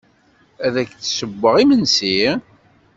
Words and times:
Ad 0.65 0.75
ak-d-ssewweɣ 0.81 1.55
imensi? 1.63 2.19